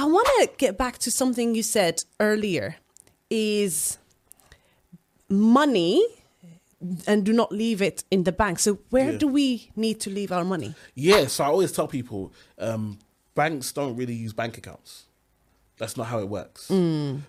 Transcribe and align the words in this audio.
I 0.00 0.04
want 0.06 0.26
to 0.40 0.50
get 0.56 0.78
back 0.78 0.96
to 0.98 1.10
something 1.10 1.54
you 1.54 1.62
said 1.62 2.02
earlier 2.18 2.76
is 3.28 3.98
money 5.28 6.02
and 7.06 7.22
do 7.22 7.34
not 7.34 7.52
leave 7.52 7.82
it 7.82 8.02
in 8.10 8.24
the 8.24 8.32
bank. 8.32 8.60
So 8.60 8.78
where 8.88 9.12
Yeah. 9.12 9.18
do 9.18 9.26
we 9.26 9.70
need 9.76 10.00
to 10.00 10.08
leave 10.08 10.32
our 10.32 10.42
money? 10.42 10.74
Yeah, 10.94 11.26
so 11.26 11.44
I 11.44 11.48
always 11.48 11.70
tell 11.70 11.86
people 11.86 12.32
um, 12.56 12.98
banks 13.34 13.72
don't 13.72 13.94
really 13.94 14.14
use 14.14 14.32
bank 14.32 14.56
accounts. 14.56 15.04
That's 15.76 15.98
not 15.98 16.06
how 16.06 16.18
it 16.20 16.30
works. 16.30 16.70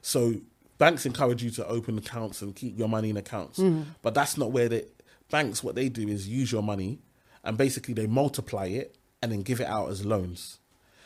So 0.01 0.35
banks 0.77 1.05
encourage 1.05 1.43
you 1.43 1.51
to 1.51 1.67
open 1.67 1.97
accounts 1.97 2.41
and 2.41 2.55
keep 2.55 2.79
your 2.79 2.87
money 2.87 3.09
in 3.09 3.17
accounts, 3.17 3.59
but 4.01 4.13
that's 4.13 4.37
not 4.37 4.53
where 4.53 4.69
the 4.69 4.87
banks. 5.29 5.61
What 5.61 5.75
they 5.75 5.89
do 5.89 6.07
is 6.07 6.25
use 6.29 6.53
your 6.53 6.63
money, 6.63 6.99
and 7.43 7.57
basically 7.57 7.93
they 7.93 8.07
multiply 8.07 8.67
it 8.67 8.95
and 9.21 9.29
then 9.33 9.41
give 9.41 9.59
it 9.59 9.67
out 9.67 9.89
as 9.89 10.05
loans. 10.05 10.59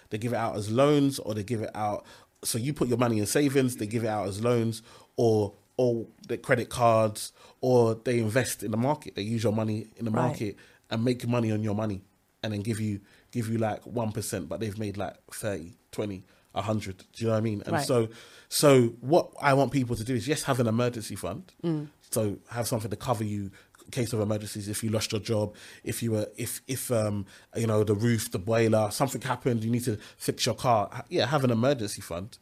They 0.09 0.17
give 0.17 0.33
it 0.33 0.37
out 0.37 0.55
as 0.55 0.69
loans, 0.71 1.19
or 1.19 1.33
they 1.33 1.43
give 1.43 1.61
it 1.61 1.71
out. 1.75 2.05
So 2.43 2.57
you 2.57 2.73
put 2.73 2.87
your 2.87 2.97
money 2.97 3.19
in 3.19 3.25
savings, 3.25 3.77
they 3.77 3.87
give 3.87 4.03
it 4.03 4.07
out 4.07 4.27
as 4.27 4.41
loans, 4.43 4.81
or 5.17 5.53
or 5.77 6.05
the 6.27 6.37
credit 6.37 6.69
cards, 6.69 7.33
or 7.59 7.95
they 7.95 8.19
invest 8.19 8.63
in 8.63 8.71
the 8.71 8.77
market. 8.77 9.15
They 9.15 9.23
use 9.23 9.43
your 9.43 9.51
money 9.51 9.87
in 9.97 10.05
the 10.05 10.11
Right. 10.11 10.27
market 10.27 10.55
and 10.89 11.03
make 11.03 11.27
money 11.27 11.51
on 11.51 11.63
your 11.63 11.75
money, 11.75 12.01
and 12.43 12.53
then 12.53 12.61
give 12.61 12.79
you 12.79 13.01
give 13.31 13.49
you 13.49 13.57
like 13.57 13.85
one 13.85 14.11
percent, 14.11 14.47
but 14.47 14.59
they've 14.61 14.77
made 14.79 14.95
like 14.95 15.15
30, 15.33 15.73
20, 15.91 16.23
100. 16.53 16.97
Do 16.97 17.03
you 17.17 17.27
know 17.27 17.33
what 17.33 17.37
I 17.37 17.41
mean? 17.41 17.61
And 17.65 17.73
Right. 17.73 17.85
so 17.85 18.07
so 18.47 18.89
what 19.01 19.31
I 19.41 19.53
want 19.53 19.71
people 19.71 19.95
to 19.97 20.03
do 20.03 20.15
is 20.15 20.27
yes, 20.27 20.43
have 20.43 20.59
an 20.61 20.67
emergency 20.67 21.15
fund. 21.15 21.51
Mm. 21.63 21.87
So 22.11 22.37
have 22.49 22.67
something 22.67 22.89
to 22.91 22.95
cover 22.95 23.25
you 23.25 23.51
case 23.91 24.13
of 24.13 24.19
emergencies. 24.19 24.67
If 24.67 24.83
you 24.83 24.89
lost 24.89 25.11
your 25.11 25.21
job, 25.21 25.55
if 25.83 26.01
you 26.03 26.11
were, 26.11 26.27
if 26.37 26.61
if 26.67 26.91
um 26.91 27.25
you 27.55 27.67
know 27.67 27.83
the 27.83 27.95
roof, 27.95 28.31
the 28.31 28.39
boiler, 28.39 28.89
something 28.91 29.21
happened, 29.21 29.63
you 29.63 29.71
need 29.71 29.83
to 29.85 29.97
fix 30.17 30.45
your 30.45 30.55
car. 30.55 31.03
Yeah, 31.09 31.25
have 31.27 31.43
an 31.43 31.51
emergency 31.51 32.01
fund, 32.01 32.37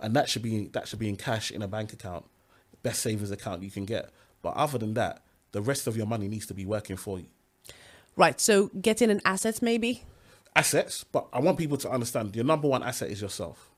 and 0.00 0.14
that 0.16 0.28
should 0.28 0.42
be 0.42 0.66
that 0.68 0.88
should 0.88 0.98
be 0.98 1.08
in 1.08 1.16
cash 1.16 1.50
in 1.50 1.62
a 1.62 1.68
bank 1.68 1.92
account, 1.92 2.24
best 2.82 3.00
savings 3.02 3.30
account 3.30 3.62
you 3.62 3.70
can 3.70 3.84
get. 3.84 4.10
But 4.42 4.54
other 4.54 4.78
than 4.78 4.94
that, 4.94 5.22
the 5.52 5.62
rest 5.62 5.86
of 5.86 5.96
your 5.96 6.06
money 6.06 6.28
needs 6.28 6.46
to 6.46 6.54
be 6.54 6.64
working 6.66 6.96
for 6.96 7.18
you. 7.18 7.26
Right. 8.16 8.40
So 8.40 8.68
getting 8.80 9.10
an 9.10 9.20
asset 9.24 9.62
maybe. 9.62 10.04
assets, 10.56 11.04
but 11.04 11.26
I 11.32 11.40
want 11.40 11.58
people 11.58 11.76
to 11.78 11.90
understand 11.90 12.34
your 12.34 12.44
number 12.44 12.68
one 12.68 12.82
asset 12.82 13.10
is 13.10 13.22
yourself. 13.22 13.70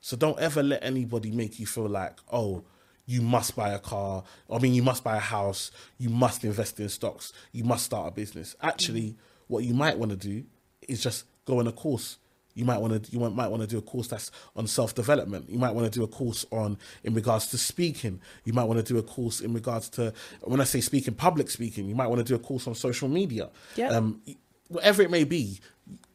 So 0.00 0.16
don't 0.16 0.38
ever 0.38 0.62
let 0.62 0.82
anybody 0.84 1.30
make 1.30 1.58
you 1.58 1.66
feel 1.66 1.88
like, 1.88 2.18
oh, 2.32 2.64
you 3.08 3.22
must 3.22 3.56
buy 3.56 3.70
a 3.70 3.78
car. 3.78 4.22
I 4.52 4.58
mean, 4.58 4.74
you 4.74 4.82
must 4.82 5.02
buy 5.02 5.16
a 5.16 5.20
house. 5.20 5.70
You 5.96 6.10
must 6.10 6.44
invest 6.44 6.78
in 6.78 6.90
stocks. 6.90 7.32
You 7.52 7.64
must 7.64 7.86
start 7.86 8.08
a 8.08 8.10
business. 8.10 8.54
Actually, 8.62 9.16
what 9.46 9.64
you 9.64 9.72
might 9.72 9.96
want 9.96 10.10
to 10.10 10.16
do 10.16 10.44
is 10.86 11.02
just 11.02 11.24
go 11.46 11.58
on 11.58 11.66
a 11.66 11.72
course. 11.72 12.18
You 12.52 12.66
might 12.66 12.78
want 12.78 13.02
to 13.02 13.10
you 13.10 13.18
might 13.18 13.48
want 13.48 13.62
to 13.62 13.66
do 13.66 13.78
a 13.78 13.82
course 13.82 14.08
that's 14.08 14.30
on 14.54 14.66
self 14.66 14.94
development. 14.94 15.48
You 15.48 15.58
might 15.58 15.70
want 15.70 15.90
to 15.90 15.98
do 15.98 16.04
a 16.04 16.08
course 16.08 16.44
on 16.50 16.76
in 17.02 17.14
regards 17.14 17.46
to 17.52 17.58
speaking. 17.58 18.20
You 18.44 18.52
might 18.52 18.64
want 18.64 18.84
to 18.84 18.92
do 18.92 18.98
a 18.98 19.02
course 19.02 19.40
in 19.40 19.54
regards 19.54 19.88
to 19.90 20.12
when 20.42 20.60
I 20.60 20.64
say 20.64 20.82
speaking, 20.82 21.14
public 21.14 21.48
speaking. 21.48 21.88
You 21.88 21.94
might 21.94 22.08
want 22.08 22.18
to 22.18 22.24
do 22.24 22.34
a 22.34 22.38
course 22.38 22.66
on 22.66 22.74
social 22.74 23.08
media. 23.08 23.48
Yeah. 23.76 23.88
Um, 23.88 24.20
whatever 24.68 25.00
it 25.00 25.10
may 25.10 25.24
be 25.24 25.60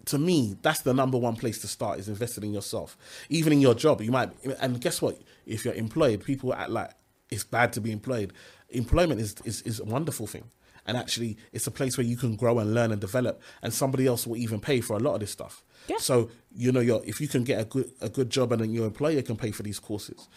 to 0.05 0.17
me 0.17 0.55
that's 0.61 0.81
the 0.81 0.93
number 0.93 1.17
one 1.17 1.35
place 1.35 1.59
to 1.59 1.67
start 1.67 1.99
is 1.99 2.09
investing 2.09 2.43
in 2.43 2.53
yourself. 2.53 2.97
Even 3.29 3.53
in 3.53 3.61
your 3.61 3.73
job 3.75 4.01
you 4.01 4.11
might 4.11 4.29
and 4.59 4.79
guess 4.81 5.01
what? 5.01 5.19
If 5.45 5.65
you're 5.65 5.73
employed 5.73 6.23
people 6.23 6.53
act 6.53 6.69
like 6.69 6.91
it's 7.29 7.43
bad 7.43 7.73
to 7.73 7.81
be 7.81 7.91
employed. 7.91 8.33
Employment 8.69 9.21
is 9.21 9.35
is, 9.45 9.61
is 9.63 9.79
a 9.79 9.85
wonderful 9.85 10.27
thing. 10.27 10.49
And 10.85 10.97
actually 10.97 11.37
it's 11.53 11.67
a 11.67 11.71
place 11.71 11.97
where 11.97 12.05
you 12.05 12.17
can 12.17 12.35
grow 12.35 12.59
and 12.59 12.73
learn 12.73 12.91
and 12.91 12.99
develop 12.99 13.41
and 13.61 13.73
somebody 13.73 14.05
else 14.05 14.27
will 14.27 14.37
even 14.37 14.59
pay 14.59 14.81
for 14.81 14.97
a 14.97 14.99
lot 14.99 15.15
of 15.15 15.19
this 15.21 15.31
stuff. 15.31 15.63
Yeah. 15.87 15.97
so 15.97 16.29
you 16.55 16.71
know 16.71 16.79
you're, 16.79 17.01
if 17.05 17.19
you 17.19 17.27
can 17.27 17.43
get 17.43 17.59
a 17.59 17.65
good 17.65 17.91
a 17.99 18.07
good 18.09 18.29
job 18.29 18.53
and 18.53 18.61
then 18.61 18.71
your 18.71 18.85
employer 18.85 19.21
can 19.21 19.35
pay 19.35 19.51
for 19.51 19.63
these 19.63 19.79
courses. 19.79 20.27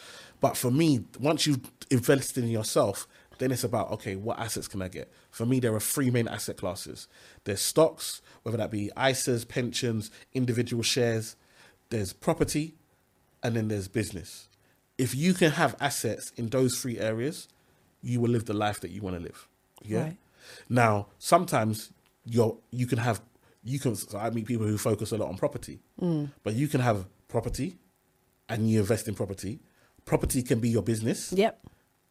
But 0.41 0.57
for 0.57 0.71
me 0.71 1.05
once 1.19 1.47
you've 1.47 1.61
invested 1.91 2.45
in 2.45 2.51
yourself 2.51 3.07
then 3.39 3.53
it's 3.53 3.65
about 3.65 3.91
okay 3.91 4.17
what 4.17 4.39
assets 4.39 4.69
can 4.69 4.83
i 4.83 4.89
get? 4.89 5.11
For 5.31 5.47
me 5.47 5.61
there 5.61 5.75
are 5.75 5.81
three 5.81 6.11
main 6.11 6.29
asset 6.29 6.57
classes. 6.57 7.09
There's 7.45 7.61
stocks 7.61 8.23
whether 8.43 8.59
that 8.59 8.71
be 8.71 8.91
ISAs 8.97 9.47
pensions 9.47 10.11
individual 10.35 10.83
shares. 10.83 11.37
There's 11.91 12.13
property 12.13 12.75
and 13.43 13.57
then 13.57 13.69
there's 13.69 13.89
business. 13.89 14.49
If 14.99 15.15
you 15.15 15.35
can 15.35 15.53
have 15.53 15.77
assets 15.79 16.33
in 16.37 16.49
those 16.49 16.81
three 16.81 16.99
areas 16.99 17.49
you 18.03 18.21
will 18.21 18.31
live 18.31 18.47
the 18.47 18.55
life 18.55 18.81
that 18.81 18.91
you 18.91 19.03
want 19.03 19.17
to 19.17 19.23
live 19.23 19.49
yeah? 19.83 20.03
Right. 20.03 20.17
now 20.69 21.07
sometimes 21.19 21.91
you're 22.25 22.57
you 22.71 22.87
can 22.87 22.99
have 22.99 23.21
you 23.63 23.79
can 23.79 23.95
so 23.97 24.19
i 24.19 24.31
meet 24.31 24.47
people 24.47 24.67
who 24.67 24.79
focus 24.79 25.13
a 25.13 25.17
lot 25.17 25.29
on 25.29 25.37
property. 25.37 25.81
Mm. 26.01 26.31
But 26.43 26.55
you 26.55 26.69
can 26.69 26.81
have 26.81 27.07
property 27.29 27.77
and 28.49 28.71
you 28.71 28.81
invest 28.81 29.09
in 29.09 29.15
property. 29.15 29.61
Property 30.05 30.43
can 30.43 30.61
be 30.61 30.69
your 30.69 30.83
business. 30.83 31.33
Yep. 31.33 31.67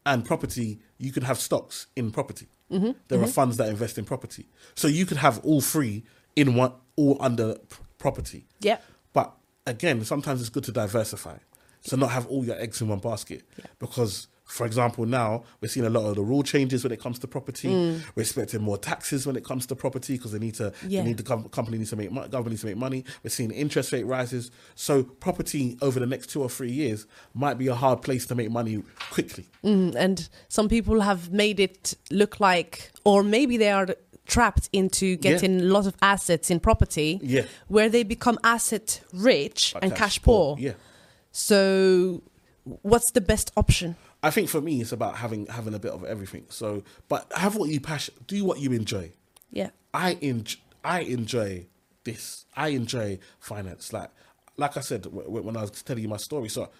And 0.06 0.24
property, 0.26 0.80
you 0.98 1.12
could 1.12 1.24
have 1.24 1.40
stocks 1.40 1.88
in 1.96 2.12
property. 2.12 2.48
Mm-hmm. 2.72 2.92
There 3.08 3.22
are 3.22 3.28
funds 3.28 3.58
that 3.58 3.70
invest 3.70 3.98
in 3.98 4.06
property, 4.06 4.48
so 4.76 4.88
you 4.88 5.06
could 5.06 5.18
have 5.18 5.40
all 5.40 5.62
three 5.62 6.04
in 6.36 6.56
one, 6.56 6.74
all 6.96 7.18
under 7.20 7.56
p- 7.56 7.78
property. 7.98 8.48
Yeah. 8.60 8.78
But 9.14 9.34
again, 9.68 10.04
sometimes 10.04 10.42
it's 10.42 10.50
good 10.50 10.64
to 10.66 10.72
diversify, 10.72 11.38
so 11.82 11.96
not 11.96 12.12
have 12.12 12.26
all 12.28 12.44
your 12.44 12.60
eggs 12.60 12.82
in 12.82 12.88
one 12.88 13.00
basket. 13.00 13.44
Because, 13.80 14.28
for 14.46 14.66
example, 14.66 15.06
now 15.06 15.44
we're 15.60 15.68
seeing 15.68 15.86
a 15.86 15.90
lot 15.90 16.06
of 16.06 16.16
the 16.16 16.22
rule 16.22 16.44
changes 16.44 16.84
when 16.84 16.92
it 16.94 17.00
comes 17.02 17.18
to 17.20 17.28
property. 17.28 17.68
We're 18.16 18.22
expecting 18.22 18.62
more 18.62 18.78
taxes 18.78 19.26
when 19.26 19.36
it 19.36 19.44
comes 19.44 19.66
to 19.68 19.76
property 19.76 20.18
because 20.18 20.32
they 20.32 20.40
need 20.40 20.54
to. 20.56 20.72
Yeah. 20.88 21.02
They 21.02 21.08
need 21.08 21.18
the 21.18 21.24
com- 21.24 21.50
company 21.50 21.78
needs 21.80 21.90
to 21.90 21.96
make 21.96 22.12
money. 22.12 22.28
Government 22.30 22.52
needs 22.52 22.62
to 22.62 22.68
make 22.68 22.78
money. 22.78 23.06
We're 23.24 23.32
seeing 23.32 23.50
interest 23.52 23.92
rate 23.92 24.06
rises. 24.06 24.52
So 24.76 25.04
property 25.04 25.78
over 25.82 26.00
the 26.00 26.06
next 26.06 26.28
two 26.28 26.42
or 26.44 26.50
three 26.50 26.72
years 26.72 27.08
might 27.34 27.58
be 27.58 27.68
a 27.68 27.76
hard 27.76 28.02
place 28.04 28.26
to 28.28 28.36
make 28.36 28.52
money 28.52 28.84
quickly. 29.10 29.48
Mm, 29.64 29.96
and 29.96 30.30
some 30.48 30.70
people 30.70 31.02
have 31.02 31.32
made 31.32 31.60
it 31.60 31.96
look 32.12 32.40
like, 32.40 32.92
or 33.04 33.24
maybe 33.24 33.58
they 33.58 33.72
are 33.72 33.88
trapped 34.28 34.70
into 34.74 35.16
getting 35.18 35.60
a 35.62 35.64
lot 35.64 35.86
of 35.88 35.96
assets 36.02 36.50
in 36.52 36.60
property, 36.60 37.20
Yeah. 37.24 37.46
where 37.68 37.90
they 37.90 38.04
become 38.04 38.38
asset 38.44 39.02
rich 39.14 39.72
But 39.74 39.84
and 39.84 39.96
cash, 39.96 40.22
poor. 40.22 40.56
Yeah. 40.60 40.74
So, 41.32 42.24
what's 42.64 43.12
the 43.12 43.22
best 43.22 43.52
option? 43.58 43.96
I 44.26 44.32
think 44.32 44.50
for 44.50 44.60
me, 44.60 44.82
it's 44.82 44.92
about 44.92 45.18
having 45.18 45.46
having 45.46 45.76
a 45.76 45.80
bit 45.80 45.92
of 45.92 46.04
everything. 46.04 46.48
So, 46.50 46.84
but 47.10 47.32
have 47.36 47.56
what 47.56 47.70
you 47.70 47.80
passion, 47.80 48.16
do 48.26 48.44
what 48.44 48.60
you 48.60 48.72
enjoy. 48.72 49.12
Yeah. 49.52 49.70
I 49.94 50.18
enjoy, 50.20 50.60
I 50.84 51.02
enjoy 51.02 51.68
this. 52.06 52.46
I 52.56 52.70
enjoy 52.70 53.20
finance. 53.40 53.94
Like, 53.94 54.10
like 54.58 54.78
I 54.78 54.80
said 54.80 55.04
w- 55.04 55.26
w- 55.26 55.44
when 55.46 55.56
I 55.56 55.62
was 55.62 55.70
telling 55.84 56.02
you 56.02 56.10
my 56.10 56.18
story. 56.18 56.50
So, 56.50 56.72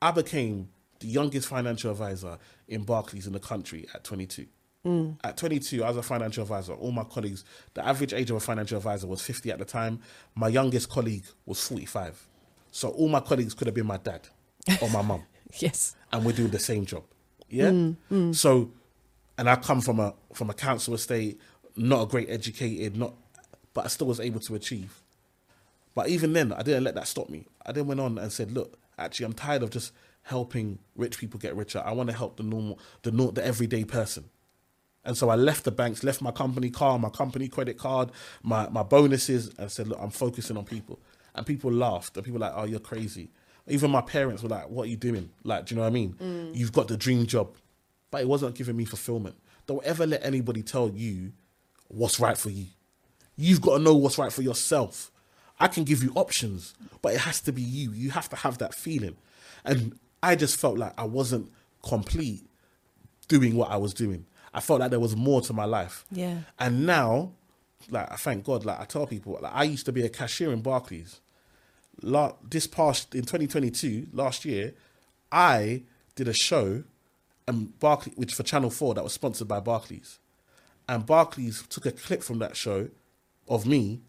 I 0.00 0.12
became 0.12 0.68
the 1.00 1.08
youngest 1.08 1.48
financial 1.48 1.90
advisor 1.90 2.38
in 2.68 2.84
Barclays 2.84 3.26
in 3.26 3.32
the 3.32 3.40
country 3.40 3.88
at 3.92 4.04
22. 4.04 4.46
Mm. 4.86 5.18
At 5.24 5.36
22, 5.36 5.82
I 5.82 5.88
was 5.88 5.96
a 5.96 6.02
financial 6.04 6.42
advisor. 6.42 6.74
All 6.74 6.92
my 6.92 7.02
colleagues, 7.02 7.44
the 7.74 7.84
average 7.84 8.12
age 8.12 8.30
of 8.30 8.36
a 8.36 8.40
financial 8.40 8.76
advisor 8.76 9.08
was 9.08 9.20
50 9.22 9.50
at 9.50 9.58
the 9.58 9.64
time. 9.64 9.98
My 10.36 10.46
youngest 10.46 10.88
colleague 10.88 11.24
was 11.46 11.66
45. 11.66 12.28
So 12.70 12.90
all 12.90 13.08
my 13.08 13.20
colleagues 13.20 13.54
could 13.54 13.66
have 13.66 13.74
been 13.74 13.86
my 13.86 13.96
dad 13.96 14.28
or 14.80 14.88
my 14.88 15.02
mum 15.02 15.24
Yes. 15.58 15.96
and 16.12 16.24
we're 16.24 16.32
doing 16.32 16.50
the 16.50 16.58
same 16.58 16.86
job. 16.86 17.04
Yeah. 17.48 17.70
Mm, 17.70 17.96
mm. 18.10 18.34
So, 18.34 18.70
and 19.38 19.48
I 19.48 19.56
come 19.56 19.80
from 19.80 20.00
a 20.00 20.14
from 20.32 20.50
a 20.50 20.54
council 20.54 20.94
estate, 20.94 21.40
not 21.76 22.02
a 22.02 22.06
great 22.06 22.30
educated, 22.30 22.96
not, 22.96 23.14
but 23.74 23.84
I 23.84 23.88
still 23.88 24.06
was 24.06 24.20
able 24.20 24.40
to 24.40 24.54
achieve. 24.54 25.00
But 25.94 26.08
even 26.08 26.32
then, 26.32 26.52
I 26.52 26.62
didn't 26.62 26.84
let 26.84 26.94
that 26.94 27.06
stop 27.06 27.28
me. 27.28 27.46
I 27.66 27.72
then 27.72 27.86
went 27.86 28.00
on 28.00 28.16
and 28.18 28.32
said, 28.32 28.52
look, 28.52 28.78
actually, 28.98 29.26
I'm 29.26 29.34
tired 29.34 29.62
of 29.62 29.70
just 29.70 29.92
helping 30.22 30.78
rich 30.96 31.18
people 31.18 31.38
get 31.38 31.54
richer. 31.54 31.82
I 31.84 31.92
want 31.92 32.08
to 32.08 32.16
help 32.16 32.36
the 32.36 32.42
normal, 32.42 32.78
the 33.02 33.10
the 33.10 33.44
everyday 33.44 33.84
person. 33.84 34.24
And 35.04 35.16
so 35.16 35.28
I 35.30 35.34
left 35.34 35.64
the 35.64 35.72
banks, 35.72 36.04
left 36.04 36.22
my 36.22 36.30
company 36.30 36.70
car, 36.70 36.98
my 36.98 37.08
company 37.08 37.48
credit 37.48 37.76
card, 37.76 38.10
my, 38.42 38.68
my 38.68 38.84
bonuses, 38.84 39.50
and 39.58 39.70
said, 39.70 39.88
look, 39.88 39.98
I'm 40.00 40.10
focusing 40.10 40.56
on 40.56 40.64
people. 40.64 41.00
And 41.34 41.44
people 41.44 41.72
laughed. 41.72 42.16
And 42.16 42.24
people 42.24 42.38
were 42.38 42.46
like, 42.46 42.52
oh, 42.54 42.64
you're 42.64 42.78
crazy. 42.78 43.30
Even 43.68 43.90
my 43.90 44.00
parents 44.00 44.42
were 44.42 44.48
like, 44.48 44.68
what 44.68 44.84
are 44.84 44.90
you 44.90 44.96
doing? 44.96 45.30
Like, 45.44 45.66
do 45.66 45.74
you 45.74 45.76
know 45.76 45.82
what 45.82 45.88
I 45.88 45.92
mean? 45.92 46.14
Mm. 46.20 46.56
You've 46.56 46.72
got 46.72 46.88
the 46.88 46.96
dream 46.96 47.26
job. 47.26 47.54
But 48.10 48.22
it 48.22 48.28
wasn't 48.28 48.54
giving 48.54 48.76
me 48.76 48.84
fulfillment. 48.84 49.36
Don't 49.66 49.84
ever 49.84 50.06
let 50.06 50.24
anybody 50.24 50.62
tell 50.62 50.90
you 50.90 51.32
what's 51.88 52.18
right 52.18 52.36
for 52.36 52.50
you. 52.50 52.66
You've 53.36 53.60
got 53.60 53.78
to 53.78 53.82
know 53.82 53.94
what's 53.94 54.18
right 54.18 54.32
for 54.32 54.42
yourself. 54.42 55.10
I 55.58 55.68
can 55.68 55.84
give 55.84 56.02
you 56.02 56.12
options, 56.14 56.74
but 57.00 57.14
it 57.14 57.20
has 57.20 57.40
to 57.42 57.52
be 57.52 57.62
you. 57.62 57.92
You 57.92 58.10
have 58.10 58.28
to 58.30 58.36
have 58.36 58.58
that 58.58 58.74
feeling. 58.74 59.16
And 59.64 59.98
I 60.22 60.34
just 60.34 60.56
felt 60.58 60.76
like 60.76 60.92
I 60.98 61.04
wasn't 61.04 61.50
complete 61.82 62.44
doing 63.28 63.56
what 63.56 63.70
I 63.70 63.76
was 63.76 63.94
doing. 63.94 64.26
I 64.52 64.60
felt 64.60 64.80
like 64.80 64.90
there 64.90 65.00
was 65.00 65.16
more 65.16 65.40
to 65.42 65.52
my 65.52 65.64
life. 65.64 66.04
Yeah. 66.10 66.38
And 66.58 66.84
now, 66.84 67.32
like 67.88 68.10
I 68.12 68.16
thank 68.16 68.44
God, 68.44 68.64
like 68.64 68.78
I 68.78 68.84
tell 68.84 69.06
people, 69.06 69.38
like 69.40 69.54
I 69.54 69.64
used 69.64 69.86
to 69.86 69.92
be 69.92 70.04
a 70.04 70.08
cashier 70.08 70.52
in 70.52 70.60
Barclays. 70.60 71.20
La- 72.00 72.32
this 72.48 72.66
past 72.66 73.14
in 73.14 73.22
2022, 73.22 74.08
last 74.12 74.44
year, 74.44 74.74
I 75.30 75.82
did 76.14 76.28
a 76.28 76.32
show, 76.32 76.84
um, 77.46 77.54
and 77.56 77.78
Barclays, 77.80 78.16
which 78.16 78.34
for 78.34 78.42
Channel 78.42 78.70
Four, 78.70 78.94
that 78.94 79.04
was 79.04 79.12
sponsored 79.12 79.48
by 79.48 79.60
Barclays, 79.60 80.18
and 80.88 81.04
Barclays 81.04 81.64
took 81.68 81.86
a 81.86 81.92
clip 81.92 82.22
from 82.22 82.38
that 82.38 82.56
show 82.56 82.88
of 83.48 83.66
me 83.66 84.00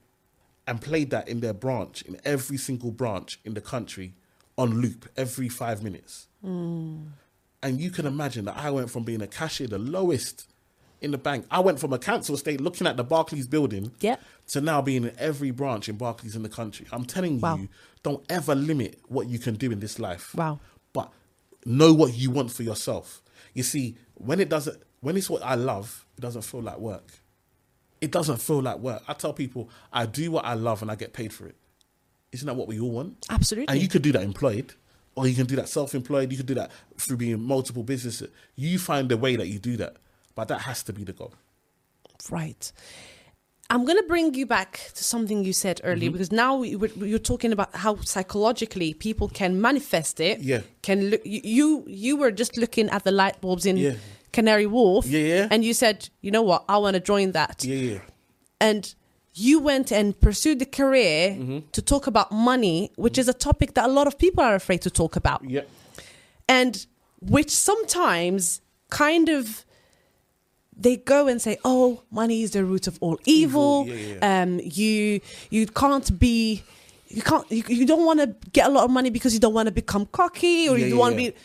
and 0.67 0.81
played 0.81 1.09
that 1.09 1.27
in 1.27 1.41
their 1.41 1.53
branch, 1.53 2.01
in 2.03 2.19
every 2.23 2.57
single 2.57 2.91
branch 2.91 3.39
in 3.43 3.53
the 3.53 3.61
country 3.61 4.13
on 4.57 4.81
loop 4.81 5.09
every 5.17 5.49
five 5.49 5.83
minutes. 5.83 6.27
Mm. 6.45 7.07
And 7.61 7.79
you 7.79 7.89
can 7.89 8.05
imagine 8.05 8.45
that 8.45 8.57
I 8.57 8.69
went 8.71 8.89
from 8.89 9.03
being 9.03 9.21
a 9.21 9.27
cashier, 9.27 9.67
the 9.67 9.79
lowest 9.79 10.52
in 11.03 11.11
the 11.11 11.17
bank. 11.17 11.45
I 11.51 11.59
went 11.59 11.79
from 11.79 11.93
a 11.93 11.99
council 11.99 12.33
estate 12.35 12.61
looking 12.61 12.87
at 12.87 12.97
the 12.97 13.03
Barclays 13.03 13.45
building 13.47 13.91
Yeah. 13.99 14.15
to 14.47 14.61
now 14.61 14.81
being 14.81 15.03
in 15.03 15.13
every 15.19 15.51
branch 15.51 15.89
in 15.89 15.97
Barclays 15.97 16.35
in 16.35 16.43
the 16.43 16.49
country. 16.49 16.87
I'm 16.91 17.05
telling 17.05 17.39
Wow. 17.39 17.57
you, 17.57 17.69
don't 18.03 18.23
ever 18.29 18.55
limit 18.55 18.99
what 19.07 19.27
you 19.27 19.39
can 19.39 19.55
do 19.55 19.71
in 19.71 19.79
this 19.79 19.99
life. 19.99 20.33
Wow. 20.35 20.59
But 20.93 21.11
know 21.65 21.93
what 21.93 22.13
you 22.15 22.31
want 22.31 22.51
for 22.51 22.63
yourself. 22.63 23.21
You 23.53 23.63
see, 23.63 23.97
when 24.15 24.39
it 24.39 24.49
doesn't, 24.49 24.81
when 25.01 25.17
it's 25.17 25.29
what 25.29 25.43
I 25.43 25.55
love, 25.55 26.05
it 26.17 26.21
doesn't 26.21 26.43
feel 26.43 26.61
like 26.61 26.77
work. 26.79 27.11
It 28.01 28.11
doesn't 28.11 28.37
feel 28.41 28.61
like 28.61 28.79
work. 28.79 29.01
I 29.07 29.13
tell 29.13 29.33
people, 29.33 29.69
I 29.91 30.05
do 30.05 30.31
what 30.31 30.45
I 30.45 30.53
love 30.55 30.81
and 30.81 30.89
I 30.91 30.95
get 30.95 31.13
paid 31.13 31.31
for 31.33 31.47
it. 31.47 31.55
Isn't 32.31 32.45
that 32.47 32.55
what 32.55 32.67
we 32.67 32.79
all 32.79 32.91
want? 32.91 33.25
Absolutely. 33.29 33.71
And 33.73 33.81
you 33.81 33.87
could 33.87 34.01
do 34.01 34.11
that 34.13 34.23
employed, 34.23 34.73
or 35.15 35.27
you 35.27 35.35
can 35.35 35.45
do 35.45 35.55
that 35.57 35.69
self-employed. 35.69 36.31
You 36.31 36.37
could 36.37 36.47
do 36.47 36.55
that 36.55 36.71
through 36.97 37.17
being 37.17 37.39
multiple 37.41 37.83
businesses. 37.83 38.29
You 38.55 38.79
find 38.79 39.11
a 39.11 39.17
way 39.17 39.35
that 39.35 39.47
you 39.47 39.59
do 39.59 39.77
that, 39.77 39.97
but 40.35 40.47
that 40.47 40.61
has 40.61 40.83
to 40.83 40.93
be 40.93 41.03
the 41.03 41.13
goal. 41.13 41.33
Right. 42.29 42.71
I'm 43.69 43.85
going 43.85 43.97
to 43.97 44.03
bring 44.07 44.33
you 44.35 44.45
back 44.45 44.91
to 44.95 45.03
something 45.03 45.43
you 45.43 45.53
said 45.53 45.81
earlier 45.83 46.09
Mm-hmm. 46.09 46.13
because 46.13 46.31
now 46.31 46.61
you're 46.63 47.17
talking 47.19 47.51
about 47.51 47.73
how 47.75 47.95
psychologically 48.01 48.93
people 48.93 49.27
can 49.29 49.59
manifest 49.61 50.19
it. 50.19 50.39
Yeah. 50.41 50.61
Can 50.81 51.09
look, 51.09 51.21
you- 51.25 51.83
you 51.87 52.15
were 52.17 52.31
just 52.31 52.57
looking 52.57 52.89
at 52.89 53.03
the 53.03 53.11
light 53.11 53.41
bulbs 53.41 53.65
in 53.65 53.77
Yeah. 53.77 53.93
Canary 54.31 54.65
Wharf. 54.67 55.05
Yeah, 55.05 55.19
yeah. 55.19 55.47
And 55.51 55.63
you 55.63 55.73
said, 55.73 56.09
you 56.21 56.31
know 56.31 56.41
what, 56.41 56.65
I 56.67 56.77
want 56.77 56.95
to 56.95 56.99
join 56.99 57.31
that. 57.31 57.63
Yeah, 57.63 57.75
yeah. 57.93 57.99
And 58.59 58.93
you 59.33 59.59
went 59.59 59.91
and 59.91 60.19
pursued 60.19 60.59
the 60.59 60.65
career 60.65 61.31
Mm-hmm. 61.31 61.59
to 61.71 61.81
talk 61.81 62.05
about 62.07 62.31
money, 62.31 62.91
which 62.95 63.17
is 63.17 63.27
a 63.27 63.33
topic 63.33 63.73
that 63.75 63.85
a 63.85 63.91
lot 63.91 64.07
of 64.07 64.17
people 64.17 64.43
are 64.43 64.55
afraid 64.55 64.81
to 64.81 64.89
talk 64.91 65.15
about 65.15 65.41
Yeah. 65.49 65.61
and 66.47 66.85
which 67.21 67.49
sometimes 67.49 68.61
kind 68.89 69.29
of 69.29 69.65
they 70.77 70.97
go 70.97 71.27
and 71.27 71.41
say 71.41 71.57
oh 71.65 72.03
money 72.11 72.41
is 72.43 72.51
the 72.51 72.63
root 72.63 72.87
of 72.87 72.97
all 73.01 73.17
evil, 73.25 73.85
Evil, 73.87 73.95
yeah, 73.95 74.41
um 74.43 74.59
you 74.63 75.19
you 75.49 75.67
can't 75.67 76.17
be 76.19 76.63
you 77.09 77.21
can't 77.21 77.49
you, 77.51 77.63
you 77.67 77.85
don't 77.85 78.05
want 78.05 78.19
to 78.19 78.35
get 78.51 78.67
a 78.67 78.71
lot 78.71 78.83
of 78.85 78.91
money 78.91 79.09
because 79.09 79.33
you 79.33 79.39
don't 79.39 79.53
want 79.53 79.67
to 79.67 79.71
become 79.71 80.05
cocky 80.07 80.67
or 80.69 80.77
Yeah, 80.77 80.85
you 80.87 80.93
yeah, 80.95 80.99
want 80.99 81.15
to 81.15 81.21
yeah. 81.21 81.29
be 81.31 81.35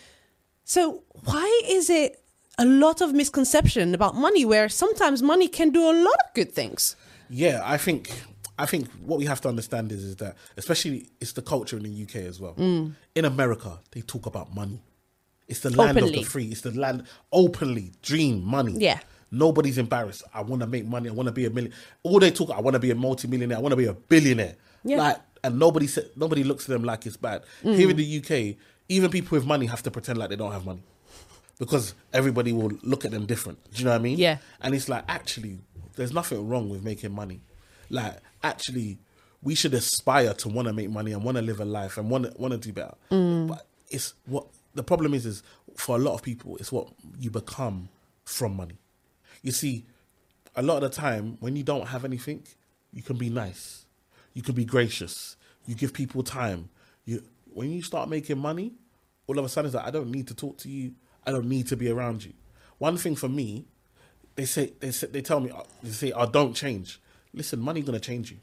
so 0.65 1.03
why 1.25 1.63
is 1.67 1.91
it 1.91 2.23
a 2.59 2.65
lot 2.65 3.01
of 3.01 3.13
misconception 3.13 3.95
about 3.95 4.15
money 4.15 4.45
where 4.45 4.69
sometimes 4.69 5.23
money 5.23 5.47
can 5.49 5.71
do 5.71 5.83
a 5.91 5.95
lot 6.07 6.19
of 6.27 6.35
good 6.35 6.53
things 6.53 6.97
Yeah, 7.31 7.61
I 7.65 7.77
think 7.77 8.11
I 8.59 8.67
think 8.67 8.89
what 9.09 9.19
we 9.19 9.27
have 9.27 9.41
to 9.43 9.49
understand 9.49 9.93
is 9.93 10.03
is 10.03 10.17
that 10.17 10.35
especially 10.57 11.11
it's 11.21 11.33
the 11.33 11.43
culture 11.43 11.77
in 11.77 11.85
the 11.85 12.03
UK 12.05 12.17
as 12.33 12.41
well. 12.41 12.55
Mm. 12.55 12.95
In 13.15 13.25
America, 13.25 13.79
they 13.93 14.01
talk 14.01 14.27
about 14.27 14.53
money. 14.55 14.81
It's 15.47 15.61
the 15.61 15.71
land 15.71 15.97
of 15.99 16.11
the 16.13 16.25
free. 16.25 16.47
It's 16.47 16.63
the 16.63 16.73
land 16.73 17.05
openly 17.31 17.93
dream 18.03 18.43
money. 18.45 18.75
Yeah. 18.89 18.99
Nobody's 19.31 19.79
embarrassed. 19.79 20.23
I 20.33 20.43
want 20.43 20.61
to 20.63 20.67
make 20.67 20.87
money. 20.87 21.09
I 21.09 21.13
want 21.13 21.27
to 21.27 21.33
be 21.33 21.47
a 21.47 21.51
million. 21.51 21.73
All 22.03 22.19
they 22.19 22.31
talk. 22.31 22.51
I 22.51 22.61
want 22.61 22.75
to 22.75 22.81
be 22.81 22.91
a 22.91 22.95
multimillionaire. 22.95 23.59
I 23.59 23.61
want 23.61 23.73
to 23.73 23.77
be 23.77 23.87
a 23.87 23.93
billionaire. 23.93 24.57
Yeah. 24.85 24.97
Mm. 24.97 24.99
Like, 24.99 25.17
and 25.45 25.59
nobody 25.59 25.87
said 25.87 26.11
nobody 26.17 26.45
looks 26.45 26.65
at 26.65 26.71
them 26.71 26.85
like 26.85 27.07
it's 27.07 27.17
bad. 27.17 27.43
Here 27.63 27.89
in 27.91 27.97
the 27.97 28.19
UK, 28.19 28.57
even 28.89 29.11
people 29.11 29.37
with 29.37 29.47
money 29.47 29.67
have 29.67 29.83
to 29.85 29.91
pretend 29.91 30.19
like 30.19 30.31
they 30.31 30.37
don't 30.37 30.53
have 30.53 30.65
money 30.65 30.83
because 31.59 31.95
everybody 32.13 32.53
will 32.53 32.73
look 32.83 33.05
at 33.05 33.11
them 33.11 33.27
different. 33.27 33.59
Do 33.73 33.79
you 33.79 33.85
know 33.85 33.93
what 33.93 34.01
I 34.01 34.03
mean? 34.03 34.19
Yeah. 34.19 34.39
And 34.61 34.75
it's 34.75 34.89
like 34.89 35.05
actually, 35.09 35.59
there's 35.97 36.13
nothing 36.13 36.49
wrong 36.49 36.69
with 36.69 36.83
making 36.83 37.13
money. 37.15 37.41
Like 37.91 38.19
actually, 38.43 38.99
we 39.43 39.55
should 39.55 39.75
aspire 39.75 40.35
to 40.35 40.49
want 40.49 40.67
to 40.69 40.75
make 40.75 40.91
money 40.91 41.13
and 41.13 41.23
want 41.23 41.37
to 41.37 41.43
live 41.43 41.61
a 41.61 41.65
life 41.65 41.99
and 41.99 42.11
want 42.11 42.25
to 42.25 42.33
want 42.37 42.53
to 42.53 42.59
do 42.59 42.73
better. 42.73 42.95
But 43.11 43.67
it's 43.91 44.15
what 44.27 44.47
the 44.75 44.83
problem 44.83 45.15
is 45.15 45.27
is 45.27 45.43
for 45.77 45.97
a 45.97 45.99
lot 45.99 46.15
of 46.15 46.23
people, 46.23 46.57
it's 46.57 46.73
what 46.73 46.89
you 47.19 47.31
become 47.31 47.89
from 48.25 48.57
money. 48.57 48.79
You 49.43 49.53
see, 49.53 49.87
a 50.57 50.63
lot 50.63 50.83
of 50.83 50.91
the 50.91 50.97
time 50.97 51.37
when 51.41 51.57
you 51.57 51.63
don't 51.63 51.89
have 51.89 52.05
anything, 52.05 52.43
you 52.93 53.03
can 53.03 53.17
be 53.17 53.31
nice, 53.31 53.87
you 54.35 54.43
can 54.43 54.55
be 54.55 54.65
gracious, 54.65 55.37
you 55.67 55.75
give 55.75 55.93
people 55.93 56.23
time. 56.23 56.69
You 57.05 57.23
when 57.53 57.71
you 57.71 57.83
start 57.83 58.09
making 58.09 58.39
money, 58.39 58.73
all 59.27 59.39
of 59.39 59.45
a 59.45 59.49
sudden 59.49 59.67
it's 59.67 59.75
like 59.75 59.87
I 59.87 59.91
don't 59.91 60.11
need 60.11 60.27
to 60.29 60.35
talk 60.35 60.59
to 60.59 60.69
you, 60.69 60.95
I 61.27 61.31
don't 61.31 61.47
need 61.49 61.67
to 61.69 61.77
be 61.77 61.91
around 61.91 62.25
you. 62.25 62.33
One 62.79 62.97
thing 62.97 63.17
for 63.17 63.29
me, 63.29 63.67
they 64.35 64.45
say 64.45 64.73
they 64.81 64.91
say, 64.91 65.09
they 65.09 65.21
tell 65.21 65.41
me 65.41 65.51
uh, 65.51 65.63
they 65.83 65.91
say, 65.91 66.13
"Oh, 66.13 66.27
don't 66.27 66.55
change." 66.55 67.01
Listen, 67.33 67.61
money's 67.61 67.85
gonna 67.85 68.01
change 68.01 68.31
you. 68.31 68.39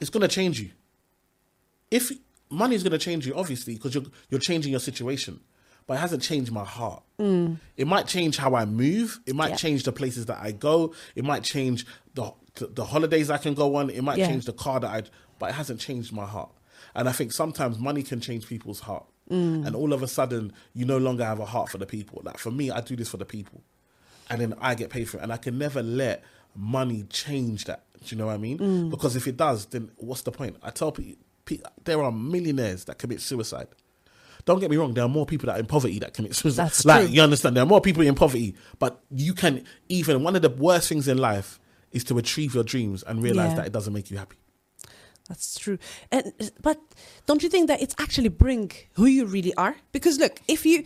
It's 0.00 0.10
gonna 0.10 0.28
change 0.28 0.60
you. 0.60 0.70
If 1.90 2.12
money's 2.50 2.82
gonna 2.82 2.98
change 2.98 3.26
you, 3.26 3.34
obviously, 3.34 3.74
because 3.74 3.94
you're 3.94 4.04
you're 4.30 4.40
changing 4.40 4.70
your 4.70 4.80
situation, 4.80 5.40
but 5.88 5.94
it 5.94 6.00
hasn't 6.00 6.22
changed 6.22 6.52
my 6.52 6.64
heart. 6.64 7.02
Mm. 7.18 7.58
It 7.76 7.88
might 7.88 8.06
change 8.06 8.36
how 8.36 8.54
I 8.54 8.64
move. 8.66 9.18
It 9.26 9.34
might 9.34 9.50
Yeah. 9.50 9.56
change 9.56 9.82
the 9.82 9.90
places 9.90 10.26
that 10.26 10.38
I 10.40 10.52
go. 10.52 10.94
It 11.16 11.24
might 11.24 11.42
change 11.42 11.84
the 12.14 12.30
the, 12.74 12.84
holidays 12.84 13.30
I 13.30 13.38
can 13.38 13.54
go 13.54 13.76
on. 13.76 13.88
It 13.88 14.02
might 14.02 14.18
Yeah. 14.18 14.26
change 14.26 14.44
the 14.44 14.52
car 14.52 14.80
that 14.80 14.88
I. 14.88 15.02
But 15.38 15.50
it 15.50 15.52
hasn't 15.52 15.78
changed 15.80 16.12
my 16.12 16.26
heart. 16.26 16.50
And 16.94 17.08
I 17.08 17.12
think 17.12 17.30
sometimes 17.32 17.78
money 17.78 18.02
can 18.02 18.20
change 18.20 18.46
people's 18.48 18.80
heart. 18.80 19.06
Mm. 19.30 19.64
And 19.64 19.76
all 19.76 19.92
of 19.92 20.02
a 20.02 20.08
sudden, 20.08 20.52
you 20.74 20.84
no 20.84 20.98
longer 20.98 21.24
have 21.24 21.38
a 21.38 21.44
heart 21.44 21.68
for 21.70 21.78
the 21.78 21.86
people. 21.86 22.20
Like 22.24 22.38
for 22.38 22.50
me, 22.50 22.70
I 22.72 22.80
do 22.80 22.96
this 22.96 23.08
for 23.08 23.16
the 23.16 23.24
people 23.24 23.62
and 24.28 24.40
then 24.40 24.54
I 24.60 24.74
get 24.74 24.90
paid 24.90 25.08
for 25.08 25.18
it. 25.18 25.22
And 25.22 25.32
I 25.32 25.36
can 25.36 25.56
never 25.56 25.82
let 25.82 26.24
money 26.56 27.04
change 27.10 27.64
that. 27.66 27.84
Do 28.04 28.14
you 28.14 28.18
know 28.18 28.26
what 28.26 28.34
I 28.34 28.38
mean? 28.38 28.58
Mm. 28.58 28.90
Because 28.90 29.14
if 29.16 29.28
it 29.28 29.36
does, 29.36 29.66
then 29.66 29.90
what's 29.96 30.22
the 30.22 30.32
point? 30.32 30.56
I 30.62 30.70
tell 30.70 30.90
people, 30.90 31.22
there 31.84 32.02
are 32.02 32.10
millionaires 32.12 32.84
that 32.86 32.98
commit 32.98 33.20
suicide. 33.20 33.68
Don't 34.48 34.60
get 34.60 34.70
me 34.70 34.78
wrong, 34.78 34.94
there 34.94 35.04
are 35.04 35.08
more 35.10 35.26
people 35.26 35.46
that 35.48 35.56
are 35.56 35.58
in 35.58 35.66
poverty 35.66 35.98
that 35.98 36.14
commit 36.14 36.34
suicide. 36.34 36.64
That's 36.64 36.86
like, 36.86 37.04
true. 37.04 37.14
you 37.14 37.20
understand, 37.20 37.54
there 37.54 37.62
are 37.64 37.66
more 37.66 37.82
people 37.82 38.02
in 38.02 38.14
poverty, 38.14 38.54
but 38.78 38.98
you 39.10 39.34
can 39.34 39.64
even, 39.90 40.22
one 40.22 40.34
of 40.36 40.40
the 40.40 40.48
worst 40.48 40.88
things 40.88 41.06
in 41.06 41.18
life 41.18 41.60
is 41.92 42.02
to 42.04 42.16
achieve 42.16 42.54
your 42.54 42.64
dreams 42.64 43.02
and 43.02 43.22
realize 43.22 43.50
Yeah. 43.50 43.56
that 43.56 43.66
it 43.66 43.72
doesn't 43.72 43.92
make 43.92 44.10
you 44.10 44.16
happy. 44.16 44.36
That's 45.28 45.58
true. 45.58 45.78
And 46.10 46.32
but 46.62 46.78
don't 47.26 47.42
you 47.42 47.50
think 47.50 47.68
that 47.68 47.82
it's 47.82 47.94
actually 47.98 48.30
bring 48.30 48.72
who 48.94 49.04
you 49.04 49.26
really 49.26 49.52
are? 49.56 49.76
Because 49.92 50.18
look, 50.18 50.40
if 50.48 50.64
you 50.64 50.84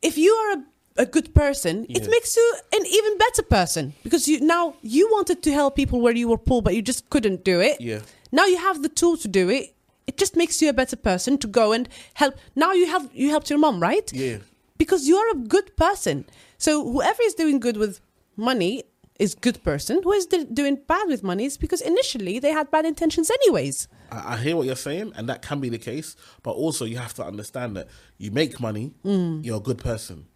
if 0.00 0.16
you 0.16 0.30
are 0.32 0.50
a, 0.58 1.02
a 1.02 1.06
good 1.06 1.34
person, 1.34 1.86
it 1.88 2.08
makes 2.08 2.36
you 2.36 2.46
an 2.72 2.86
even 2.86 3.18
better 3.18 3.42
person 3.42 3.94
because 4.04 4.28
you 4.28 4.38
now 4.40 4.76
you 4.82 5.08
wanted 5.10 5.42
to 5.42 5.50
help 5.50 5.74
people 5.74 6.00
where 6.00 6.14
you 6.14 6.28
were 6.28 6.38
poor, 6.38 6.62
but 6.62 6.76
you 6.76 6.82
just 6.82 7.10
couldn't 7.10 7.42
do 7.42 7.58
it. 7.60 7.80
Yeah. 7.80 8.02
Now 8.30 8.46
you 8.46 8.58
have 8.58 8.82
the 8.82 8.88
tool 9.00 9.16
to 9.16 9.26
do 9.26 9.50
it. 9.50 9.74
It 10.06 10.16
just 10.18 10.36
makes 10.36 10.60
you 10.60 10.68
a 10.68 10.72
better 10.72 10.96
person 10.96 11.38
to 11.38 11.46
go 11.46 11.72
and 11.72 11.88
help. 12.14 12.34
Now 12.54 12.72
you 12.72 12.86
have 12.86 13.08
you 13.12 13.30
helped 13.30 13.50
your 13.50 13.58
mom, 13.58 13.80
right? 13.80 14.12
Yeah. 14.12 14.38
because 14.78 15.08
you're 15.08 15.30
a 15.30 15.36
good 15.36 15.76
person. 15.76 16.26
So 16.58 16.84
whoever 16.84 17.22
is 17.22 17.34
doing 17.34 17.60
good 17.60 17.76
with 17.76 18.00
money 18.36 18.84
is 19.18 19.34
good 19.34 19.62
person. 19.62 20.02
Who 20.02 20.12
is 20.12 20.26
doing 20.26 20.76
bad 20.86 21.06
with 21.08 21.22
money 21.22 21.44
is 21.44 21.56
because 21.56 21.80
initially 21.80 22.38
they 22.38 22.50
had 22.50 22.70
bad 22.70 22.84
intentions 22.84 23.30
anyways. 23.30 23.88
I, 24.10 24.34
I 24.34 24.36
hear 24.38 24.56
what 24.56 24.66
you're 24.66 24.76
saying, 24.76 25.12
and 25.16 25.28
that 25.28 25.42
can 25.42 25.60
be 25.60 25.68
the 25.68 25.78
case. 25.78 26.16
But 26.42 26.52
also, 26.52 26.84
you 26.84 26.98
have 26.98 27.14
to 27.14 27.24
understand 27.24 27.76
that 27.76 27.88
you 28.18 28.30
make 28.30 28.60
money, 28.60 28.92
mm. 29.04 29.44
you're 29.44 29.58
a 29.58 29.60
good 29.60 29.78
person. 29.78 30.26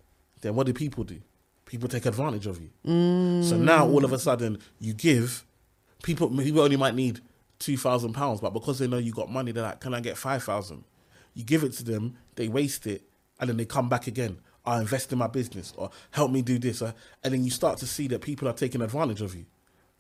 Then 0.41 0.55
what 0.55 0.67
do 0.67 0.73
people 0.73 1.05
do? 1.05 1.21
People 1.67 1.89
take 1.89 2.07
advantage 2.07 2.47
of 2.47 2.61
you. 2.63 2.71
So 3.43 3.59
now, 3.59 3.87
all 3.87 4.05
of 4.05 4.13
a 4.13 4.19
sudden, 4.19 4.59
you 4.81 4.95
give 4.95 5.45
people. 6.03 6.31
People 6.31 6.63
only 6.63 6.77
might 6.77 6.95
need 6.95 7.21
two 7.59 7.77
thousand 7.77 8.13
pounds, 8.13 8.41
but 8.41 8.53
because 8.53 8.79
they 8.79 8.87
know 8.87 8.99
you 8.99 9.13
got 9.13 9.31
money, 9.31 9.53
they're 9.53 9.63
like, 9.65 9.81
"Can 9.81 9.95
I 9.95 10.01
get 10.01 10.17
five 10.17 10.43
thousand? 10.45 10.85
You 11.35 11.45
give 11.45 11.63
it 11.65 11.73
to 11.75 11.85
them, 11.85 12.17
they 12.37 12.49
waste 12.49 12.87
it, 12.87 13.03
and 13.41 13.49
then 13.49 13.57
they 13.57 13.65
come 13.65 13.89
back 13.89 14.07
again. 14.07 14.39
I 14.67 14.81
invest 14.81 15.13
in 15.13 15.19
my 15.19 15.29
business, 15.29 15.73
or 15.77 15.91
help 16.11 16.31
me 16.31 16.43
do 16.43 16.59
this, 16.59 16.83
or, 16.83 16.93
and 17.25 17.33
then 17.33 17.45
you 17.45 17.51
start 17.51 17.79
to 17.79 17.87
see 17.87 18.07
that 18.09 18.21
people 18.21 18.49
are 18.49 18.53
taking 18.53 18.83
advantage 18.83 19.23
of 19.23 19.35
you. 19.35 19.47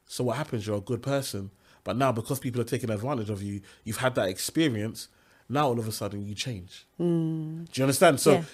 So 0.06 0.24
what 0.24 0.36
happens? 0.36 0.66
You're 0.66 0.76
a 0.78 0.80
good 0.80 1.02
person, 1.02 1.50
but 1.84 1.96
now 1.96 2.12
because 2.12 2.38
people 2.38 2.60
are 2.60 2.64
taking 2.64 2.90
advantage 2.90 3.30
of 3.30 3.42
you, 3.42 3.60
you've 3.84 3.98
had 3.98 4.14
that 4.16 4.28
experience. 4.28 5.08
Now 5.48 5.68
all 5.68 5.78
of 5.78 5.88
a 5.88 5.92
sudden 5.92 6.26
you 6.26 6.34
change. 6.34 6.86
Hmm. 6.98 7.64
Do 7.64 7.70
you 7.80 7.84
understand? 7.84 8.20
So 8.20 8.32
Yeah. 8.32 8.44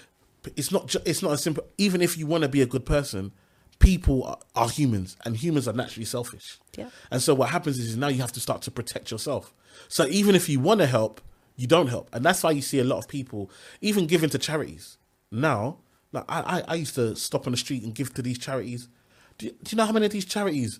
it's 0.57 0.71
not. 0.71 0.87
Ju- 0.87 1.01
it's 1.05 1.23
not 1.23 1.33
as 1.33 1.43
simple. 1.43 1.65
Even 1.79 2.01
if 2.01 2.17
you 2.17 2.27
want 2.27 2.43
to 2.43 2.49
be 2.49 2.63
a 2.63 2.67
good 2.67 2.87
person, 2.87 3.33
people 3.85 4.25
are, 4.25 4.39
are 4.55 4.69
humans, 4.69 5.17
and 5.25 5.37
humans 5.37 5.69
are 5.69 5.73
naturally 5.75 6.05
selfish. 6.07 6.59
Yeah. 6.77 6.89
And 7.11 7.23
so 7.23 7.35
what 7.35 7.51
happens 7.51 7.79
is 7.79 7.97
now 7.97 8.09
you 8.09 8.21
have 8.21 8.33
to 8.33 8.41
start 8.41 8.63
to 8.63 8.71
protect 8.71 9.11
yourself. 9.11 9.53
So 9.89 10.07
even 10.07 10.35
if 10.35 10.49
you 10.49 10.61
want 10.61 10.81
to 10.81 10.87
help, 10.87 11.21
you 11.57 11.67
don't 11.67 11.89
help, 11.89 12.09
and 12.13 12.25
that's 12.25 12.43
why 12.43 12.51
you 12.51 12.63
see 12.63 12.81
a 12.81 12.85
lot 12.85 12.99
of 12.99 13.07
people 13.09 13.51
even 13.81 14.07
giving 14.07 14.31
to 14.31 14.39
charities 14.39 14.99
now. 15.31 15.79
Like 16.13 16.25
I, 16.29 16.41
I, 16.41 16.63
I 16.69 16.75
used 16.75 16.95
to 16.97 17.15
stop 17.17 17.47
on 17.47 17.53
the 17.53 17.57
street 17.57 17.83
and 17.83 17.95
give 17.95 18.15
to 18.15 18.23
these 18.23 18.39
charities. 18.39 18.89
Do 19.39 19.47
you, 19.47 19.53
do 19.53 19.71
you 19.71 19.77
know 19.77 19.85
how 19.85 19.93
many 19.93 20.07
of 20.07 20.13
these 20.13 20.25
charities 20.25 20.79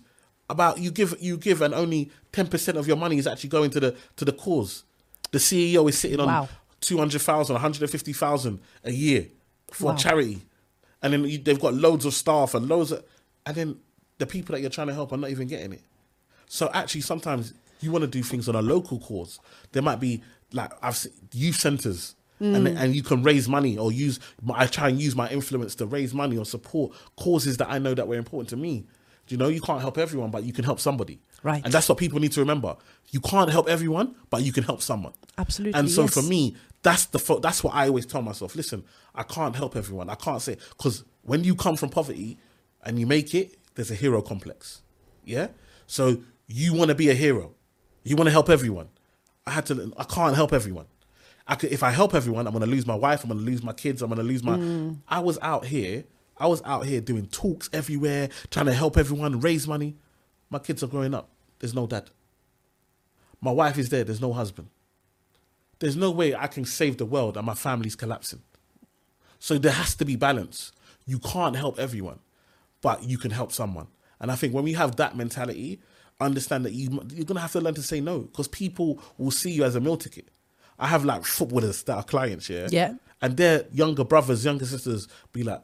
about 0.49 0.77
you 0.79 0.91
give 0.91 1.15
you 1.19 1.37
give 1.37 1.61
and 1.61 1.73
only 1.73 2.09
ten 2.31 2.47
percent 2.47 2.77
of 2.77 2.87
your 2.87 2.97
money 2.97 3.17
is 3.17 3.27
actually 3.27 3.49
going 3.49 3.69
to 3.71 3.79
the 3.79 3.95
to 4.17 4.25
the 4.25 4.31
cause. 4.31 4.83
The 5.31 5.39
CEO 5.39 5.87
is 5.89 5.97
sitting 5.97 6.19
on 6.19 6.27
Wow. 6.27 6.49
two 6.81 6.97
hundred 6.97 7.21
thousand, 7.21 7.53
one 7.55 7.61
hundred 7.61 7.81
and 7.81 7.91
fifty 7.91 8.13
thousand 8.13 8.59
a 8.83 8.91
year 8.91 9.27
for 9.71 9.85
Wow. 9.87 9.93
a 9.95 9.97
charity, 9.97 10.45
and 11.05 11.13
then 11.13 11.23
you, 11.23 11.37
they've 11.37 11.59
got 11.59 11.75
loads 11.75 12.03
of 12.03 12.15
staff 12.15 12.55
and 12.55 12.67
loads 12.67 12.91
of, 12.91 13.03
and 13.45 13.55
then 13.55 13.79
the 14.17 14.25
people 14.25 14.53
that 14.55 14.61
you're 14.61 14.71
trying 14.71 14.87
to 14.87 14.93
help 14.93 15.13
are 15.13 15.17
not 15.17 15.29
even 15.29 15.47
getting 15.47 15.71
it. 15.73 15.83
So 16.47 16.71
actually, 16.73 17.01
sometimes 17.01 17.53
you 17.79 17.91
want 17.91 18.01
to 18.01 18.07
do 18.07 18.23
things 18.23 18.49
on 18.49 18.55
a 18.55 18.61
local 18.61 18.99
cause. 18.99 19.39
There 19.71 19.83
might 19.83 19.99
be 19.99 20.23
like 20.51 20.71
I've 20.81 20.97
seen 20.97 21.13
youth 21.31 21.57
centers 21.57 22.15
And, 22.39 22.67
mm. 22.67 22.75
and 22.77 22.95
you 22.95 23.03
can 23.03 23.23
raise 23.23 23.47
money 23.47 23.77
or 23.77 23.91
use 23.91 24.19
I 24.53 24.65
try 24.65 24.89
and 24.89 24.99
use 24.99 25.15
my 25.15 25.29
influence 25.29 25.75
to 25.75 25.85
raise 25.85 26.13
money 26.13 26.37
or 26.37 26.45
support 26.45 26.91
causes 27.15 27.57
that 27.57 27.69
I 27.69 27.77
know 27.77 27.93
that 27.93 28.07
were 28.07 28.15
important 28.15 28.49
to 28.49 28.57
me. 28.57 28.85
Do 29.27 29.33
you 29.33 29.37
know 29.37 29.47
you 29.47 29.61
can't 29.61 29.81
help 29.81 29.97
everyone, 29.97 30.31
but 30.31 30.43
you 30.43 30.53
can 30.53 30.65
help 30.65 30.79
somebody. 30.79 31.19
Right. 31.43 31.63
And 31.63 31.71
that's 31.71 31.87
what 31.87 31.97
people 31.97 32.19
need 32.19 32.31
to 32.33 32.39
remember. 32.39 32.75
You 33.11 33.21
can't 33.21 33.51
help 33.51 33.69
everyone, 33.69 34.15
but 34.29 34.43
you 34.43 34.51
can 34.51 34.63
help 34.63 34.81
someone. 34.81 35.13
Absolutely, 35.37 35.79
And 35.79 35.89
so 35.89 36.01
yes. 36.01 36.13
for 36.13 36.23
me, 36.23 36.55
that's 36.85 37.07
the 37.07 37.17
fo- 37.17 37.39
that's 37.39 37.63
what 37.63 37.73
I 37.73 37.87
always 37.87 38.05
tell 38.05 38.21
myself. 38.21 38.55
Listen, 38.55 38.83
I 39.15 39.23
can't 39.23 39.55
help 39.55 39.75
everyone. 39.75 40.07
I 40.07 40.15
can't 40.15 40.39
say 40.39 40.55
because 40.77 41.03
when 41.23 41.43
you 41.43 41.55
come 41.55 41.75
from 41.75 41.89
poverty 41.89 42.37
and 42.83 42.99
you 42.99 43.07
make 43.07 43.33
it, 43.33 43.57
there's 43.73 43.89
a 43.89 43.95
hero 43.95 44.21
complex. 44.21 44.83
Yeah. 45.23 45.47
So 45.87 46.21
you 46.47 46.75
want 46.75 46.89
to 46.89 46.95
be 46.95 47.09
a 47.09 47.15
hero. 47.15 47.55
You 48.03 48.15
want 48.15 48.27
to 48.27 48.31
help 48.31 48.51
everyone. 48.51 48.89
I 49.47 49.51
had 49.51 49.65
to. 49.65 49.93
I 49.97 50.03
can't 50.03 50.35
help 50.35 50.53
everyone. 50.53 50.85
I 51.47 51.55
could, 51.55 51.71
if 51.71 51.81
I 51.81 51.89
help 51.89 52.13
everyone, 52.13 52.45
I'm 52.45 52.53
going 52.53 52.63
to 52.63 52.69
lose 52.69 52.85
my 52.85 52.95
wife. 52.95 53.23
I'm 53.23 53.31
going 53.31 53.39
to 53.43 53.45
lose 53.45 53.63
my 53.63 53.73
kids. 53.73 54.03
I'm 54.03 54.09
going 54.09 54.19
to 54.19 54.23
lose 54.23 54.43
my. 54.43 54.55
Mm. 54.57 54.97
I 55.07 55.19
was 55.19 55.39
out 55.41 55.65
here. 55.65 56.03
I 56.37 56.45
was 56.45 56.61
out 56.65 56.85
here 56.85 57.01
doing 57.01 57.25
talks 57.27 57.67
everywhere, 57.73 58.29
trying 58.51 58.67
to 58.67 58.73
help 58.73 58.95
everyone 58.95 59.39
raise 59.39 59.67
money. 59.67 59.95
My 60.51 60.59
kids 60.59 60.83
are 60.83 60.87
growing 60.87 61.15
up. 61.15 61.29
There's 61.59 61.73
no 61.73 61.87
dad. 61.87 62.11
My 63.41 63.51
wife 63.51 63.79
is 63.79 63.89
there. 63.89 64.03
There's 64.03 64.21
no 64.21 64.33
husband. 64.33 64.69
There's 65.79 65.95
no 65.95 66.11
way 66.11 66.33
I 66.35 66.47
can 66.47 66.65
save 66.65 66.97
the 66.97 67.05
world 67.05 67.37
and 67.37 67.45
my 67.45 67.53
family's 67.53 67.95
collapsing. 67.95 68.41
So 69.39 69.57
there 69.57 69.71
has 69.73 69.95
to 69.95 70.05
be 70.05 70.15
balance. 70.15 70.71
You 71.05 71.19
can't 71.19 71.55
help 71.55 71.77
everyone, 71.79 72.19
but 72.81 73.03
you 73.03 73.17
can 73.17 73.31
help 73.31 73.51
someone. 73.51 73.87
And 74.19 74.31
I 74.31 74.35
think 74.35 74.53
when 74.53 74.63
we 74.63 74.73
have 74.73 74.95
that 74.95 75.15
mentality, 75.15 75.79
understand 76.19 76.65
that 76.65 76.73
you, 76.73 76.89
you're 77.13 77.25
going 77.25 77.35
to 77.35 77.41
have 77.41 77.51
to 77.51 77.61
learn 77.61 77.73
to 77.75 77.83
say 77.83 77.99
no 77.99 78.19
because 78.19 78.47
people 78.47 78.99
will 79.17 79.31
see 79.31 79.51
you 79.51 79.63
as 79.65 79.75
a 79.75 79.81
meal 79.81 79.97
ticket. 79.97 80.29
I 80.79 80.87
have 80.87 81.03
like 81.05 81.25
footballers 81.25 81.83
that 81.83 81.95
are 81.95 82.03
clients, 82.03 82.49
yeah? 82.49 82.67
Yeah. 82.71 82.93
And 83.21 83.37
their 83.37 83.65
younger 83.73 84.03
brothers, 84.03 84.43
younger 84.45 84.65
sisters 84.65 85.07
be 85.33 85.43
like, 85.43 85.61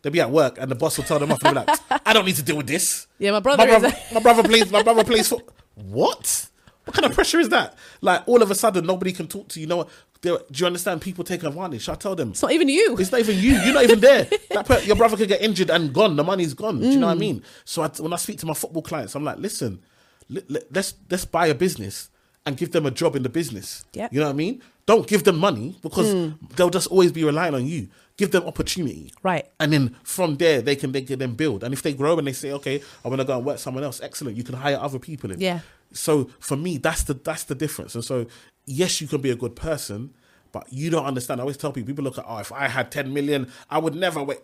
they'll 0.00 0.12
be 0.12 0.20
at 0.20 0.30
work 0.30 0.56
and 0.58 0.70
the 0.70 0.74
boss 0.74 0.96
will 0.96 1.04
tell 1.04 1.18
them 1.18 1.30
off 1.32 1.42
and 1.44 1.54
be 1.54 1.60
like, 1.60 1.78
I 2.06 2.12
don't 2.12 2.24
need 2.24 2.36
to 2.36 2.42
deal 2.42 2.56
with 2.56 2.66
this. 2.66 3.06
Yeah, 3.18 3.32
my 3.32 3.40
brother 3.40 3.64
My 3.66 3.70
is 3.76 3.80
brother, 3.80 3.96
a- 4.10 4.14
my 4.14 4.20
brother 4.20 4.42
plays. 4.42 4.70
My 4.72 4.82
brother 4.82 5.04
plays 5.04 5.28
for 5.28 5.40
what? 5.74 6.48
What 6.84 6.94
kind 6.94 7.06
of 7.06 7.12
pressure 7.12 7.38
is 7.38 7.48
that? 7.50 7.76
Like 8.00 8.26
all 8.26 8.42
of 8.42 8.50
a 8.50 8.54
sudden, 8.54 8.86
nobody 8.86 9.12
can 9.12 9.28
talk 9.28 9.48
to 9.48 9.60
you. 9.60 9.66
Know? 9.66 9.86
Do 10.20 10.38
you 10.54 10.66
understand? 10.66 11.00
People 11.00 11.24
take 11.24 11.42
advantage. 11.42 11.88
I 11.88 11.96
tell 11.96 12.14
them 12.14 12.30
It's 12.30 12.42
not 12.42 12.52
even 12.52 12.68
you. 12.68 12.96
it's 12.98 13.10
not 13.10 13.20
even 13.20 13.36
you. 13.38 13.52
You're 13.52 13.74
not 13.74 13.84
even 13.84 14.00
there. 14.00 14.28
That 14.50 14.66
per- 14.66 14.80
your 14.80 14.96
brother 14.96 15.16
could 15.16 15.28
get 15.28 15.40
injured 15.40 15.70
and 15.70 15.92
gone. 15.92 16.14
The 16.16 16.24
money's 16.24 16.54
gone. 16.54 16.80
Do 16.80 16.88
you 16.88 16.98
know 16.98 17.06
what 17.06 17.14
I 17.14 17.16
mm. 17.16 17.20
mean? 17.20 17.42
So 17.64 17.82
I, 17.82 17.88
when 17.98 18.12
I 18.12 18.16
speak 18.16 18.38
to 18.38 18.46
my 18.46 18.54
football 18.54 18.82
clients, 18.82 19.14
I'm 19.14 19.24
like, 19.24 19.38
listen, 19.38 19.80
let, 20.28 20.48
let, 20.50 20.72
let's 20.72 20.94
let's 21.10 21.24
buy 21.24 21.46
a 21.46 21.54
business 21.54 22.10
and 22.46 22.56
give 22.56 22.72
them 22.72 22.86
a 22.86 22.90
job 22.90 23.16
in 23.16 23.22
the 23.22 23.28
business. 23.28 23.84
Yeah. 23.92 24.08
You 24.10 24.20
know 24.20 24.26
what 24.26 24.32
I 24.32 24.36
mean? 24.36 24.62
Don't 24.86 25.06
give 25.06 25.24
them 25.24 25.38
money 25.38 25.76
because 25.82 26.12
mm. 26.12 26.36
they'll 26.56 26.70
just 26.70 26.88
always 26.88 27.12
be 27.12 27.24
relying 27.24 27.54
on 27.54 27.66
you. 27.66 27.88
Give 28.16 28.30
them 28.30 28.44
opportunity. 28.44 29.12
Right. 29.22 29.48
And 29.58 29.72
then 29.72 29.96
from 30.02 30.36
there 30.36 30.60
they 30.60 30.76
can 30.76 30.92
they 30.92 31.02
can 31.02 31.18
then 31.18 31.34
build. 31.34 31.64
And 31.64 31.72
if 31.72 31.82
they 31.82 31.94
grow 31.94 32.18
and 32.18 32.26
they 32.26 32.32
say, 32.32 32.52
okay, 32.52 32.82
I 33.04 33.08
want 33.08 33.20
to 33.20 33.26
go 33.26 33.36
and 33.36 33.46
work 33.46 33.58
somewhere 33.58 33.84
else, 33.84 34.00
excellent. 34.00 34.36
You 34.36 34.44
can 34.44 34.54
hire 34.54 34.78
other 34.80 34.98
people 34.98 35.30
in. 35.30 35.40
Yeah. 35.40 35.60
So 35.92 36.30
for 36.40 36.56
me, 36.56 36.78
that's 36.78 37.02
the 37.04 37.14
that's 37.14 37.44
the 37.44 37.54
difference. 37.54 37.94
And 37.94 38.04
so 38.04 38.26
yes, 38.66 39.00
you 39.00 39.08
can 39.08 39.20
be 39.20 39.30
a 39.30 39.36
good 39.36 39.56
person, 39.56 40.12
but 40.52 40.66
you 40.72 40.90
don't 40.90 41.04
understand. 41.06 41.40
I 41.40 41.42
always 41.42 41.56
tell 41.56 41.72
people, 41.72 41.88
people 41.88 42.04
look 42.04 42.18
at, 42.18 42.24
oh, 42.26 42.38
if 42.38 42.52
I 42.52 42.68
had 42.68 42.90
10 42.92 43.12
million, 43.12 43.50
I 43.70 43.78
would 43.78 43.94
never 43.94 44.22
wait. 44.22 44.38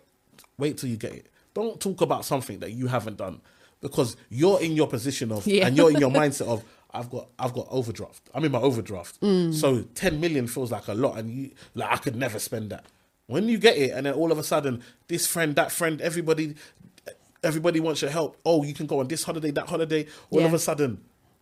Wait 0.57 0.77
till 0.77 0.89
you 0.89 0.97
get 0.97 1.13
it. 1.13 1.27
Don't 1.53 1.79
talk 1.79 2.01
about 2.01 2.25
something 2.25 2.59
that 2.59 2.71
you 2.73 2.87
haven't 2.87 3.17
done. 3.17 3.41
Because 3.81 4.17
you're 4.29 4.59
in 4.61 4.73
your 4.73 4.87
position 4.87 5.31
of 5.31 5.47
Yeah. 5.47 5.67
and 5.67 5.77
you're 5.77 5.89
in 5.89 5.97
your 5.99 6.09
mindset 6.21 6.47
of 6.47 6.63
I've 6.91 7.09
got 7.09 7.29
I've 7.39 7.53
got 7.53 7.67
overdraft. 7.69 8.29
I'm 8.33 8.43
in 8.43 8.51
my 8.51 8.59
overdraft. 8.59 9.21
Mm. 9.21 9.53
So 9.53 9.83
10 9.95 10.19
million 10.19 10.47
feels 10.47 10.71
like 10.71 10.87
a 10.89 10.93
lot 10.93 11.17
and 11.17 11.29
you 11.31 11.51
like 11.75 11.89
I 11.91 11.97
could 11.97 12.15
never 12.15 12.39
spend 12.39 12.71
that. 12.71 12.85
When 13.27 13.47
you 13.47 13.57
get 13.57 13.77
it 13.77 13.91
and 13.91 14.05
then 14.05 14.15
all 14.15 14.31
of 14.31 14.37
a 14.37 14.43
sudden 14.43 14.81
this 15.07 15.25
friend, 15.27 15.55
that 15.55 15.71
friend, 15.71 16.01
everybody 16.01 16.55
everybody 17.43 17.79
wants 17.79 18.01
your 18.01 18.11
help. 18.11 18.37
Oh, 18.45 18.63
you 18.63 18.73
can 18.73 18.85
go 18.85 18.99
on 18.99 19.07
this 19.07 19.23
holiday, 19.23 19.51
that 19.51 19.67
holiday. 19.69 20.07
All 20.29 20.43
of 20.43 20.53
a 20.53 20.59
sudden 20.59 20.99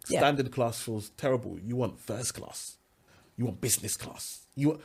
Yeah. 0.09 0.19
standard 0.19 0.51
class 0.51 0.81
feels 0.81 1.09
terrible. 1.11 1.59
You 1.59 1.75
want 1.75 1.99
first 1.99 2.33
class. 2.33 2.77
You 3.35 3.45
want 3.45 3.61
business 3.61 3.95
class. 3.95 4.47
You 4.55 4.69
want, 4.69 4.81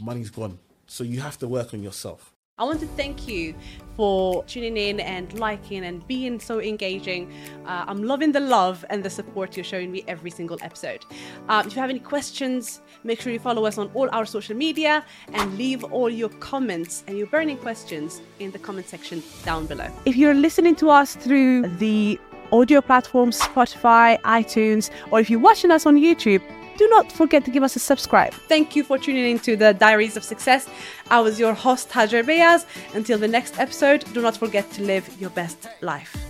money's 0.00 0.30
gone. 0.30 0.58
So 0.86 1.04
you 1.04 1.20
have 1.20 1.38
to 1.38 1.48
work 1.48 1.74
on 1.74 1.82
yourself. 1.82 2.34
I 2.60 2.64
want 2.64 2.80
to 2.80 2.88
thank 2.88 3.28
you 3.28 3.54
for 3.94 4.42
tuning 4.46 4.76
in 4.76 4.98
and 4.98 5.32
liking 5.38 5.84
and 5.84 6.04
being 6.08 6.40
so 6.40 6.60
engaging. 6.60 7.32
Uh, 7.64 7.84
I'm 7.86 8.02
loving 8.02 8.32
the 8.32 8.40
love 8.40 8.84
and 8.90 9.04
the 9.04 9.10
support 9.10 9.56
you're 9.56 9.62
showing 9.62 9.92
me 9.92 10.02
every 10.08 10.32
single 10.32 10.58
episode. 10.60 11.04
Uh, 11.48 11.62
if 11.64 11.76
you 11.76 11.80
have 11.80 11.88
any 11.88 12.00
questions, 12.00 12.80
make 13.04 13.20
sure 13.20 13.32
you 13.32 13.38
follow 13.38 13.64
us 13.64 13.78
on 13.78 13.92
all 13.94 14.08
our 14.10 14.26
social 14.26 14.56
media 14.56 15.04
and 15.34 15.56
leave 15.56 15.84
all 15.84 16.10
your 16.10 16.30
comments 16.40 17.04
and 17.06 17.16
your 17.16 17.28
burning 17.28 17.58
questions 17.58 18.20
in 18.40 18.50
the 18.50 18.58
comment 18.58 18.88
section 18.88 19.22
down 19.44 19.66
below. 19.66 19.88
If 20.04 20.16
you're 20.16 20.34
listening 20.34 20.74
to 20.76 20.90
us 20.90 21.14
through 21.14 21.68
the 21.76 22.18
audio 22.52 22.80
platforms, 22.80 23.40
Spotify, 23.40 24.20
iTunes, 24.22 24.90
or 25.10 25.20
if 25.20 25.30
you're 25.30 25.40
watching 25.40 25.70
us 25.70 25.86
on 25.86 25.96
YouTube, 25.96 26.42
do 26.76 26.88
not 26.88 27.10
forget 27.10 27.44
to 27.44 27.50
give 27.50 27.62
us 27.62 27.74
a 27.74 27.80
subscribe. 27.80 28.32
Thank 28.32 28.76
you 28.76 28.84
for 28.84 28.98
tuning 28.98 29.32
in 29.32 29.38
to 29.40 29.56
the 29.56 29.74
Diaries 29.74 30.16
of 30.16 30.22
Success. 30.22 30.68
I 31.10 31.20
was 31.20 31.38
your 31.40 31.52
host, 31.52 31.90
Hadjer 31.90 32.22
Beyaz. 32.22 32.66
Until 32.94 33.18
the 33.18 33.28
next 33.28 33.58
episode, 33.58 34.04
do 34.12 34.22
not 34.22 34.36
forget 34.36 34.70
to 34.72 34.82
live 34.82 35.08
your 35.20 35.30
best 35.30 35.66
life. 35.80 36.27